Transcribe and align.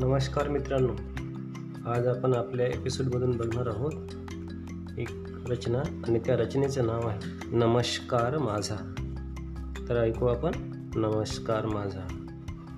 नमस्कार 0.00 0.48
मित्रांनो. 0.48 0.92
आज 1.90 2.06
आपण 2.06 2.34
आपल्या 2.34 2.66
एपिसोडमधून 2.66 3.36
बघणार 3.36 3.66
आहोत 3.66 3.92
एक 4.98 5.08
रचना 5.48 5.78
आणि 5.78 6.18
त्या 6.18 6.36
रचनेचं 6.36 6.86
नाव 6.86 7.08
आहे 7.08 7.56
नमस्कार 7.56 8.38
माझा. 8.38 8.94
तर 9.88 9.96
ऐकू 9.96 10.26
आपण 10.26 10.52
नमस्कार 10.96 11.66
माझा. 11.66 12.26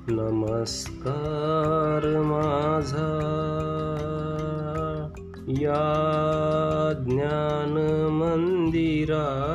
नमस्कार 0.08 2.22
माझा. 2.22 3.26
या 5.48 7.04
ज्ञान 7.08 8.12
मंदिरा 8.12 9.46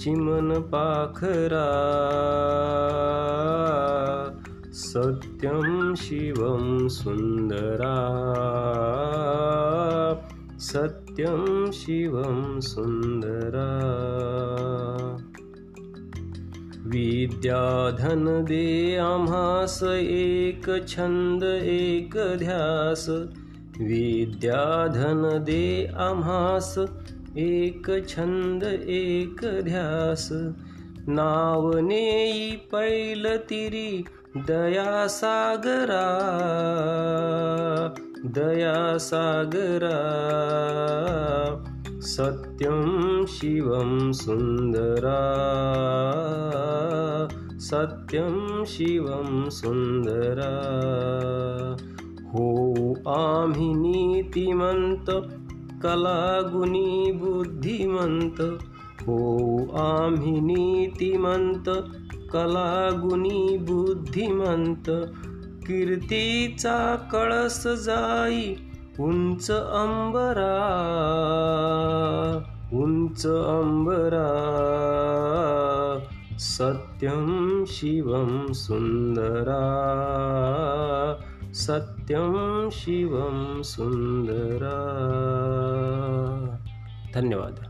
चिमन 0.00 0.60
पाखरा. 0.60 1.68
सत्यम 4.72 5.94
शिवम 5.94 6.88
सुंदरा. 6.88 7.96
सत्यम 10.58 11.70
शिवम 11.70 12.60
सुंदरा. 12.60 13.95
विद्याधन 17.26 18.44
दे 18.44 18.96
आम्हास 18.96 19.80
एक 19.82 20.84
छंद 20.88 21.42
एक 21.44 22.34
ध्यास. 22.38 23.06
विद्याधन 23.80 25.44
दे 25.46 25.92
आम्हास 25.96 26.74
एक 27.38 28.06
छंद 28.08 28.62
एक 28.82 29.60
ध्यास. 29.64 30.28
नाव 31.08 31.78
नेई 31.78 32.50
पैल 32.50 33.36
तिरी 33.36 34.04
दया 34.36 35.06
सागरा. 35.06 36.28
दया 38.26 38.98
सागरा. 38.98 40.02
सत्यं 42.00 43.26
शिवं 43.26 44.12
सुन्दरा. 44.12 45.32
सत्यं 47.66 48.64
शिवं 48.64 49.50
सुन्दरा। 49.50 50.52
हो 52.24 52.46
आम्ही 53.08 53.74
नीतिमन्त 53.74 55.10
कलागुणी 55.82 57.12
बुद्धिमन्त 57.12 58.40
हो 59.02 59.18
आम्ही 59.76 60.40
नीतिमन्त 60.40 61.68
कलागुणी 62.32 63.58
बुद्धिमन्त 63.58 64.90
कीर्तीचा 65.66 66.78
कळस 67.12 67.66
जाई 67.66 68.54
उंच 69.00 69.50
अंबरा। 69.50 70.56
उंच 72.72 73.26
अंबरा 73.26 74.25
सत्यं 76.38 77.64
शिवं 77.64 78.52
सुन्दरा। 78.52 79.62
सत्यं 81.52 82.70
शिवं 82.70 83.62
सुन्दरा। 83.62 84.76
धन्यवाद। 87.14 87.60